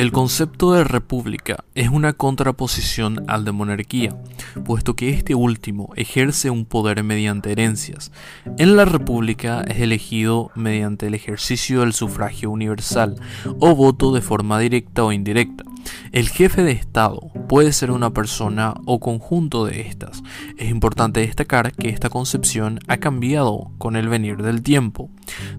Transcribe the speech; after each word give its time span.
El 0.00 0.12
concepto 0.12 0.72
de 0.72 0.82
república 0.82 1.62
es 1.74 1.90
una 1.90 2.14
contraposición 2.14 3.22
al 3.28 3.44
de 3.44 3.52
monarquía, 3.52 4.16
puesto 4.64 4.96
que 4.96 5.10
este 5.10 5.34
último 5.34 5.90
ejerce 5.94 6.48
un 6.48 6.64
poder 6.64 7.04
mediante 7.04 7.52
herencias. 7.52 8.10
En 8.56 8.76
la 8.76 8.86
república 8.86 9.60
es 9.60 9.78
elegido 9.78 10.52
mediante 10.54 11.08
el 11.08 11.12
ejercicio 11.12 11.80
del 11.80 11.92
sufragio 11.92 12.50
universal 12.50 13.16
o 13.58 13.74
voto 13.74 14.14
de 14.14 14.22
forma 14.22 14.58
directa 14.58 15.04
o 15.04 15.12
indirecta. 15.12 15.64
El 16.12 16.30
jefe 16.30 16.62
de 16.62 16.72
Estado 16.72 17.20
puede 17.46 17.72
ser 17.72 17.90
una 17.90 18.10
persona 18.10 18.74
o 18.86 19.00
conjunto 19.00 19.66
de 19.66 19.82
estas. 19.82 20.22
Es 20.56 20.70
importante 20.70 21.20
destacar 21.20 21.72
que 21.72 21.90
esta 21.90 22.08
concepción 22.08 22.78
ha 22.88 22.96
cambiado 22.96 23.70
con 23.78 23.96
el 23.96 24.08
venir 24.08 24.38
del 24.38 24.62
tiempo. 24.62 25.10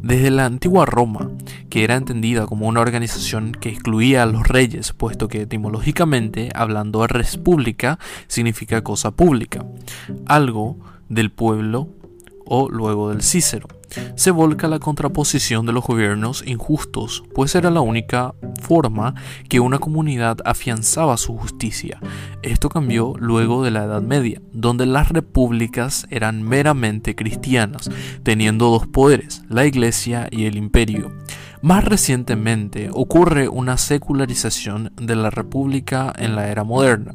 Desde 0.01 0.31
la 0.31 0.45
antigua 0.45 0.85
Roma, 0.85 1.29
que 1.69 1.83
era 1.83 1.95
entendida 1.95 2.47
como 2.47 2.67
una 2.67 2.81
organización 2.81 3.51
que 3.51 3.69
excluía 3.69 4.23
a 4.23 4.25
los 4.25 4.47
reyes, 4.47 4.93
puesto 4.93 5.27
que 5.27 5.41
etimológicamente, 5.41 6.49
hablando 6.55 7.01
de 7.01 7.07
república, 7.07 7.99
significa 8.27 8.83
cosa 8.83 9.11
pública, 9.11 9.65
algo 10.25 10.77
del 11.07 11.31
pueblo 11.31 11.89
o 12.45 12.69
luego 12.69 13.09
del 13.09 13.21
Cícero 13.21 13.67
se 14.15 14.31
volca 14.31 14.67
la 14.67 14.79
contraposición 14.79 15.65
de 15.65 15.73
los 15.73 15.83
gobiernos 15.83 16.43
injustos, 16.45 17.23
pues 17.33 17.55
era 17.55 17.71
la 17.71 17.81
única 17.81 18.33
forma 18.61 19.15
que 19.49 19.59
una 19.59 19.79
comunidad 19.79 20.37
afianzaba 20.45 21.17
su 21.17 21.37
justicia. 21.37 21.99
Esto 22.41 22.69
cambió 22.69 23.13
luego 23.17 23.63
de 23.63 23.71
la 23.71 23.83
Edad 23.83 24.01
Media, 24.01 24.41
donde 24.51 24.85
las 24.85 25.09
repúblicas 25.09 26.07
eran 26.09 26.43
meramente 26.43 27.15
cristianas, 27.15 27.89
teniendo 28.23 28.69
dos 28.69 28.87
poderes, 28.87 29.43
la 29.49 29.65
Iglesia 29.65 30.27
y 30.31 30.45
el 30.45 30.57
Imperio. 30.57 31.11
Más 31.61 31.85
recientemente 31.85 32.89
ocurre 32.91 33.47
una 33.47 33.77
secularización 33.77 34.93
de 34.95 35.15
la 35.15 35.29
República 35.29 36.11
en 36.17 36.35
la 36.35 36.47
era 36.49 36.63
moderna, 36.63 37.13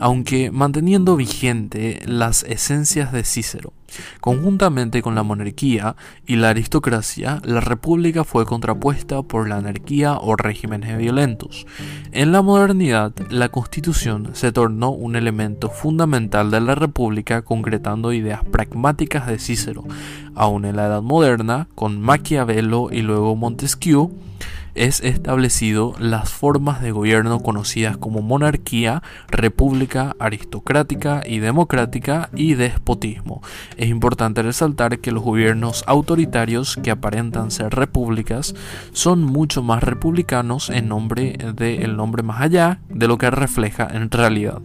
aunque 0.00 0.50
manteniendo 0.50 1.16
vigente 1.16 2.00
las 2.06 2.42
esencias 2.42 3.12
de 3.12 3.24
Cícero. 3.24 3.72
Conjuntamente 4.20 5.00
con 5.00 5.14
la 5.14 5.22
monarquía 5.22 5.96
y 6.26 6.36
la 6.36 6.50
aristocracia, 6.50 7.40
la 7.44 7.60
república 7.60 8.24
fue 8.24 8.44
contrapuesta 8.44 9.22
por 9.22 9.48
la 9.48 9.56
anarquía 9.56 10.18
o 10.18 10.36
regímenes 10.36 10.98
violentos. 10.98 11.66
En 12.12 12.32
la 12.32 12.42
modernidad, 12.42 13.12
la 13.30 13.48
constitución 13.48 14.30
se 14.32 14.52
tornó 14.52 14.90
un 14.90 15.16
elemento 15.16 15.70
fundamental 15.70 16.50
de 16.50 16.60
la 16.60 16.74
república 16.74 17.42
concretando 17.42 18.12
ideas 18.12 18.44
pragmáticas 18.44 19.26
de 19.26 19.38
Cícero. 19.38 19.84
Aún 20.34 20.64
en 20.64 20.76
la 20.76 20.86
Edad 20.86 21.02
Moderna, 21.02 21.68
con 21.74 22.00
Maquiavelo 22.00 22.88
y 22.90 23.02
luego 23.02 23.36
Montesquieu, 23.36 24.12
es 24.76 25.00
establecido 25.00 25.94
las 25.98 26.30
formas 26.30 26.80
de 26.80 26.92
gobierno 26.92 27.40
conocidas 27.40 27.96
como 27.96 28.22
monarquía, 28.22 29.02
república, 29.28 30.14
aristocrática 30.18 31.22
y 31.26 31.38
democrática 31.38 32.30
y 32.34 32.54
despotismo. 32.54 33.42
Es 33.76 33.88
importante 33.88 34.42
resaltar 34.42 34.98
que 35.00 35.12
los 35.12 35.22
gobiernos 35.22 35.84
autoritarios 35.86 36.76
que 36.82 36.90
aparentan 36.90 37.50
ser 37.50 37.74
repúblicas 37.74 38.54
son 38.92 39.24
mucho 39.24 39.62
más 39.62 39.82
republicanos 39.82 40.70
en 40.70 40.88
nombre 40.88 41.38
del 41.54 41.96
nombre 41.96 42.22
más 42.22 42.40
allá 42.40 42.80
de 42.88 43.08
lo 43.08 43.18
que 43.18 43.30
refleja 43.30 43.88
en 43.92 44.10
realidad. 44.10 44.60